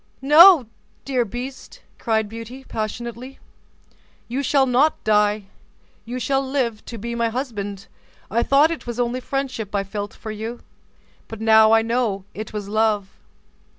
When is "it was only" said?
8.71-9.19